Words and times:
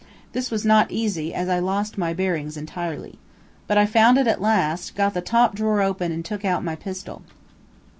This 0.31 0.49
was 0.49 0.65
not 0.65 0.89
easy, 0.91 1.31
as 1.31 1.47
I 1.47 1.59
lost 1.59 1.95
my 1.95 2.11
bearings 2.11 2.57
entirely. 2.57 3.19
But 3.67 3.77
I 3.77 3.85
found 3.85 4.17
it 4.17 4.25
at 4.25 4.41
last, 4.41 4.95
got 4.95 5.13
the 5.13 5.21
top 5.21 5.53
drawer 5.53 5.83
open 5.83 6.11
and 6.11 6.25
took 6.25 6.43
out 6.43 6.63
my 6.63 6.75
pistol. 6.75 7.21